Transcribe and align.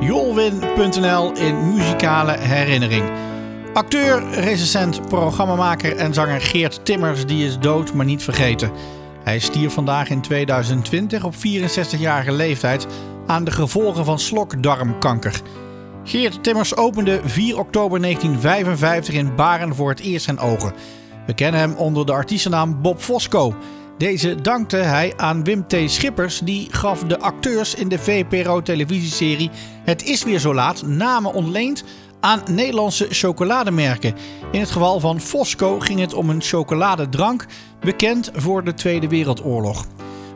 Jolwin.nl 0.00 1.32
in 1.36 1.74
muzikale 1.74 2.32
herinnering. 2.32 3.10
Acteur, 3.72 4.22
recensent, 4.30 5.08
programmamaker 5.08 5.96
en 5.96 6.14
zanger 6.14 6.40
Geert 6.40 6.84
Timmers 6.84 7.26
die 7.26 7.46
is 7.46 7.58
dood 7.58 7.94
maar 7.94 8.04
niet 8.04 8.22
vergeten. 8.22 8.70
Hij 9.24 9.38
stierf 9.38 9.72
vandaag 9.72 10.10
in 10.10 10.20
2020 10.20 11.24
op 11.24 11.34
64-jarige 11.34 12.32
leeftijd 12.32 12.86
aan 13.26 13.44
de 13.44 13.50
gevolgen 13.50 14.04
van 14.04 14.18
slokdarmkanker. 14.18 15.40
Geert 16.04 16.42
Timmers 16.42 16.76
opende 16.76 17.20
4 17.24 17.58
oktober 17.58 18.00
1955 18.00 19.14
in 19.14 19.34
Baren 19.34 19.74
voor 19.74 19.88
het 19.88 20.00
eerst 20.00 20.24
zijn 20.24 20.38
ogen. 20.38 20.72
We 21.26 21.34
kennen 21.34 21.60
hem 21.60 21.74
onder 21.74 22.06
de 22.06 22.12
artiestennaam 22.12 22.82
Bob 22.82 23.00
Fosco. 23.00 23.54
Deze 23.98 24.34
dankte 24.34 24.76
hij 24.76 25.12
aan 25.16 25.44
Wim 25.44 25.66
T. 25.66 25.76
Schippers, 25.86 26.40
die 26.44 26.66
gaf 26.70 27.02
de 27.02 27.18
acteurs 27.18 27.74
in 27.74 27.88
de 27.88 27.98
VPRO-televisieserie 27.98 29.50
Het 29.84 30.04
is 30.04 30.24
weer 30.24 30.38
zo 30.38 30.54
laat 30.54 30.86
namen 30.86 31.32
ontleend 31.32 31.84
aan 32.20 32.42
Nederlandse 32.50 33.06
chocolademerken. 33.10 34.14
In 34.52 34.60
het 34.60 34.70
geval 34.70 35.00
van 35.00 35.20
Fosco 35.20 35.78
ging 35.80 36.00
het 36.00 36.14
om 36.14 36.30
een 36.30 36.42
chocoladedrank, 36.42 37.46
bekend 37.80 38.30
voor 38.34 38.64
de 38.64 38.74
Tweede 38.74 39.08
Wereldoorlog. 39.08 39.86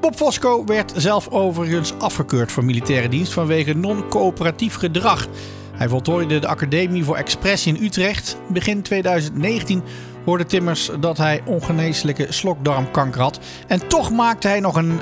Bob 0.00 0.14
Fosco 0.16 0.64
werd 0.64 0.92
zelf 0.96 1.28
overigens 1.28 1.92
afgekeurd 1.98 2.52
voor 2.52 2.64
militaire 2.64 3.08
dienst 3.08 3.32
vanwege 3.32 3.74
non-coöperatief 3.74 4.74
gedrag. 4.74 5.26
Hij 5.72 5.88
voltooide 5.88 6.38
de 6.38 6.48
Academie 6.48 7.04
voor 7.04 7.16
Expressie 7.16 7.76
in 7.76 7.84
Utrecht. 7.84 8.36
Begin 8.48 8.82
2019 8.82 9.82
hoorde 10.24 10.44
Timmers 10.44 10.90
dat 11.00 11.18
hij 11.18 11.42
ongeneeslijke 11.44 12.26
slokdarmkanker 12.28 13.20
had. 13.20 13.40
En 13.66 13.88
toch 13.88 14.10
maakte 14.10 14.48
hij 14.48 14.60
nog 14.60 14.76
een 14.76 15.00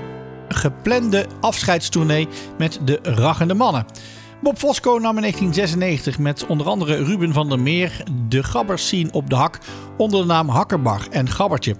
geplande 0.48 1.26
afscheidstournee 1.40 2.28
met 2.58 2.80
de 2.84 2.98
Rachende 3.02 3.54
Mannen. 3.54 3.86
Bob 4.42 4.58
Fosco 4.58 4.90
nam 4.90 5.16
in 5.16 5.20
1996 5.20 6.18
met 6.18 6.46
onder 6.46 6.66
andere 6.66 7.04
Ruben 7.04 7.32
van 7.32 7.48
der 7.48 7.60
Meer 7.60 8.02
de 8.28 8.42
gabberscene 8.42 9.12
op 9.12 9.30
de 9.30 9.36
hak 9.36 9.58
onder 9.96 10.20
de 10.20 10.26
naam 10.26 10.48
Hakkerbach 10.48 11.08
en 11.08 11.30
Gabbertje. 11.30 11.76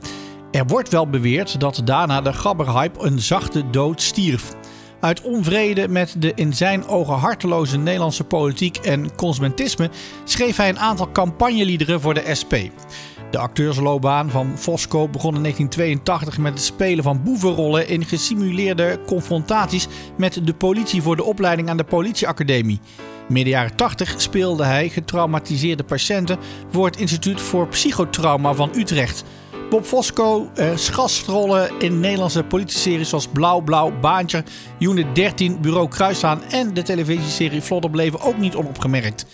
Er 0.51 0.67
wordt 0.67 0.89
wel 0.89 1.09
beweerd 1.09 1.61
dat 1.61 1.81
daarna 1.85 2.21
de 2.21 2.33
gabberhype 2.33 3.01
een 3.01 3.21
zachte 3.21 3.71
dood 3.71 4.03
stierf. 4.03 4.55
Uit 5.01 5.21
onvrede 5.21 5.89
met 5.89 6.15
de 6.19 6.33
in 6.35 6.53
zijn 6.53 6.87
ogen 6.87 7.15
harteloze 7.15 7.79
Nederlandse 7.79 8.25
politiek 8.25 8.77
en 8.77 9.15
consumentisme 9.15 9.91
schreef 10.25 10.57
hij 10.57 10.69
een 10.69 10.79
aantal 10.79 11.13
campagneliederen 11.13 12.01
voor 12.01 12.15
de 12.15 12.35
SP. 12.41 12.55
De 13.31 13.39
acteursloopbaan 13.39 14.31
van 14.31 14.59
Fosco 14.59 15.09
begon 15.09 15.35
in 15.35 15.43
1982 15.43 16.39
met 16.39 16.53
het 16.53 16.63
spelen 16.63 17.05
van 17.05 17.23
boevenrollen 17.23 17.89
in 17.89 18.05
gesimuleerde 18.05 18.99
confrontaties 19.07 19.89
met 20.17 20.47
de 20.47 20.55
politie 20.55 21.03
voor 21.03 21.17
de 21.17 21.25
opleiding 21.25 21.69
aan 21.69 21.77
de 21.77 21.85
politieacademie. 21.85 22.81
Midden 23.29 23.53
jaren 23.53 23.77
80 23.77 24.21
speelde 24.21 24.65
hij 24.65 24.89
getraumatiseerde 24.89 25.85
patiënten 25.85 26.39
voor 26.71 26.87
het 26.87 26.97
Instituut 26.97 27.41
voor 27.41 27.69
Psychotrauma 27.69 28.55
van 28.55 28.71
Utrecht. 28.77 29.25
Bob 29.71 29.85
Fosco 29.85 30.51
eh, 30.55 30.71
gastrollen 30.77 31.71
in 31.79 32.01
Nederlandse 32.01 32.45
politieseries 32.45 33.09
zoals 33.09 33.29
Blauw 33.29 33.61
Blauw, 33.61 33.93
Baantje, 34.01 34.45
Unit 34.79 35.15
13, 35.15 35.61
Bureau 35.61 35.89
Kruisaan 35.89 36.43
en 36.43 36.75
de 36.75 36.83
televisieserie 36.83 37.61
Vlodder 37.61 37.91
bleven 37.91 38.21
ook 38.21 38.39
niet 38.39 38.55
onopgemerkt. 38.55 39.27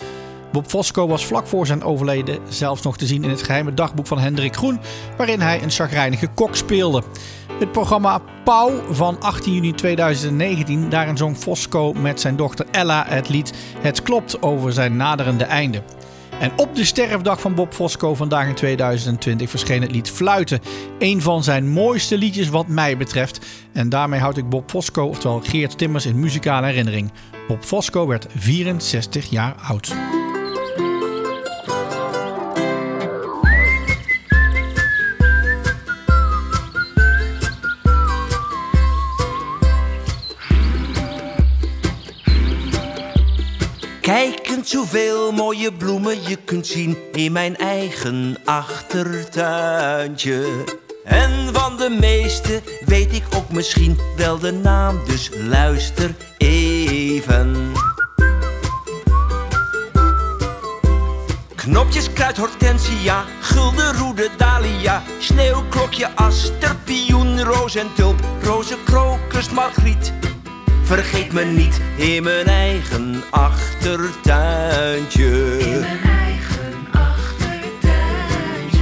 Bob 0.52 0.66
Fosco 0.66 1.06
was 1.06 1.26
vlak 1.26 1.46
voor 1.46 1.66
zijn 1.66 1.82
overleden 1.82 2.38
zelfs 2.48 2.82
nog 2.82 2.96
te 2.96 3.06
zien 3.06 3.24
in 3.24 3.30
het 3.30 3.42
geheime 3.42 3.74
dagboek 3.74 4.06
van 4.06 4.18
Hendrik 4.18 4.56
Groen, 4.56 4.80
waarin 5.16 5.40
hij 5.40 5.62
een 5.62 5.70
chagrijnige 5.70 6.28
kok 6.34 6.56
speelde. 6.56 7.02
Het 7.58 7.72
programma 7.72 8.20
Pauw 8.44 8.82
van 8.90 9.20
18 9.20 9.54
juni 9.54 9.72
2019, 9.72 10.88
daarin 10.88 11.16
zong 11.16 11.36
Fosco 11.36 11.92
met 11.92 12.20
zijn 12.20 12.36
dochter 12.36 12.66
Ella 12.70 13.04
het 13.08 13.28
lied 13.28 13.52
Het 13.78 14.02
klopt 14.02 14.42
over 14.42 14.72
zijn 14.72 14.96
naderende 14.96 15.44
einde. 15.44 15.82
En 16.40 16.52
op 16.56 16.74
de 16.74 16.84
sterfdag 16.84 17.40
van 17.40 17.54
Bob 17.54 17.72
Fosco 17.72 18.14
vandaag 18.14 18.46
in 18.46 18.54
2020 18.54 19.50
verscheen 19.50 19.82
het 19.82 19.92
lied 19.92 20.10
Fluiten. 20.10 20.60
Een 20.98 21.22
van 21.22 21.44
zijn 21.44 21.68
mooiste 21.68 22.18
liedjes 22.18 22.48
wat 22.48 22.68
mij 22.68 22.96
betreft. 22.96 23.40
En 23.72 23.88
daarmee 23.88 24.20
houd 24.20 24.36
ik 24.36 24.48
Bob 24.48 24.70
Fosco, 24.70 25.06
oftewel 25.06 25.40
Geert 25.40 25.78
Timmers, 25.78 26.06
in 26.06 26.20
muzikale 26.20 26.66
herinnering. 26.66 27.12
Bob 27.48 27.64
Fosco 27.64 28.06
werd 28.06 28.26
64 28.36 29.30
jaar 29.30 29.54
oud. 29.62 29.94
Kijk 44.02 44.48
eens 44.48 44.74
hoeveel 44.74 45.32
mooie 45.32 45.72
bloemen 45.72 46.28
je 46.28 46.36
kunt 46.36 46.66
zien 46.66 46.96
in 47.12 47.32
mijn 47.32 47.56
eigen 47.56 48.36
achtertuintje. 48.44 50.64
En 51.04 51.30
van 51.52 51.76
de 51.76 51.96
meeste 52.00 52.62
weet 52.84 53.12
ik 53.12 53.22
ook 53.34 53.50
misschien 53.50 53.98
wel 54.16 54.38
de 54.38 54.52
naam, 54.52 55.00
dus 55.06 55.30
luister 55.48 56.14
even. 56.38 57.72
Knopjes, 61.54 62.12
kruid, 62.12 62.36
hortensia, 62.36 63.24
guldenroede, 63.40 64.28
dahlia, 64.36 65.02
sneeuwklokje, 65.18 66.08
aster, 66.14 66.76
pioen, 66.84 67.42
roos 67.42 67.74
en 67.74 67.94
tulp, 67.94 68.20
roze, 68.42 68.76
krokus, 68.84 69.50
margriet. 69.50 70.12
Vergeet 70.92 71.32
me 71.32 71.44
niet 71.44 71.80
in 71.96 72.22
mijn 72.22 72.46
eigen 72.46 73.22
achtertuintje. 73.30 75.58
In 75.58 75.80
mijn 75.80 76.00
eigen 76.04 76.86
achtertuintje. 76.90 78.80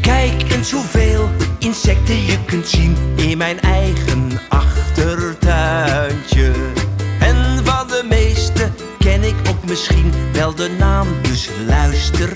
Kijk 0.00 0.52
eens 0.52 0.70
hoeveel 0.70 1.28
insecten 1.58 2.24
je 2.24 2.44
kunt 2.44 2.68
zien 2.68 2.96
in 3.16 3.38
mijn 3.38 3.60
eigen 3.60 4.40
achtertuintje. 4.48 6.52
En 7.20 7.64
van 7.64 7.88
de 7.88 8.04
meeste 8.08 8.70
ken 8.98 9.22
ik 9.22 9.36
ook 9.48 9.64
misschien 9.64 10.12
wel 10.32 10.54
de 10.54 10.70
naam, 10.78 11.06
dus 11.22 11.50
luister 11.66 12.32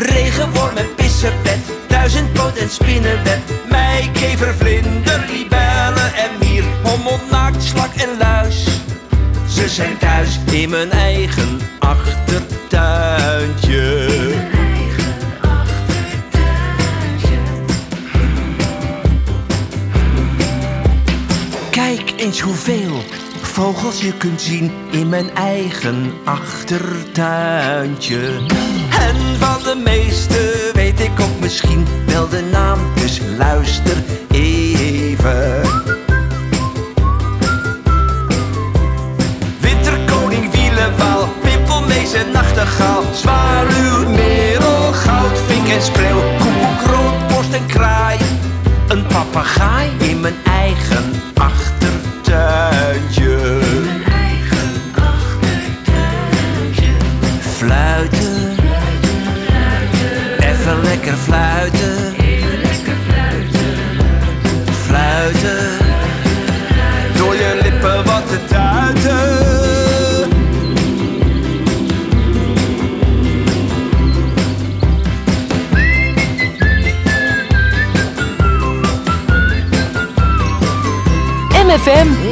Regenworm 0.00 0.76
en 0.76 0.94
pissepet, 0.94 1.58
duizendpoot 1.88 2.56
en 2.56 2.70
spinnenweb, 2.70 3.38
meikever, 3.68 4.54
vlinder, 4.54 5.24
libellen 5.32 6.14
en 6.14 6.30
mier, 6.38 6.64
hommel, 6.82 7.20
naakt, 7.30 7.62
slak 7.62 7.94
en 7.94 8.18
luis. 8.18 8.64
Ze 9.48 9.68
zijn 9.68 9.98
thuis 9.98 10.38
in. 10.50 10.70
Mijn 10.70 10.90
eigen 10.90 11.60
achtertuintje. 11.78 14.08
Kijk 21.70 22.12
eens 22.16 22.40
hoeveel 22.40 23.02
vogels 23.50 24.00
je 24.00 24.12
kunt 24.12 24.40
zien 24.40 24.72
in 24.90 25.08
mijn 25.08 25.34
eigen 25.34 26.12
achtertuintje. 26.24 28.18
En 28.90 29.16
van 29.38 29.62
de 29.62 29.80
meeste 29.84 30.70
weet 30.72 31.00
ik 31.00 31.20
ook 31.20 31.40
misschien 31.40 31.86
wel 32.06 32.28
de 32.28 32.48
naam, 32.52 32.78
dus 32.94 33.20
luister 33.38 33.96
even. 34.30 35.62
Winterkoning, 39.60 40.52
wielenwaal, 40.52 41.28
pimpelmees 41.42 42.12
en 42.12 42.30
nachtegaal, 42.32 43.02
zwaluw, 43.14 44.08
merel, 44.08 44.92
goudvink 44.92 45.68
en 45.68 45.82
spreeuw, 45.82 46.20
koekoek, 46.38 46.80
roodborst 46.86 47.52
en 47.52 47.66
kraai. 47.66 48.18
Een 48.88 49.06
papegaai 49.06 49.90
in 49.98 50.20
mijn 50.20 50.36
eigen 50.44 51.19
Fluiten, 57.60 58.56
even 60.38 60.82
lekker 60.82 61.16
fluiten, 61.16 62.14
fluiten. 64.86 65.78
Door 67.16 67.34
je 67.34 67.60
lippen 67.62 68.04
wat 68.04 68.28
te 68.28 68.38
tuiten. 68.48 69.48
MFM 81.66 82.29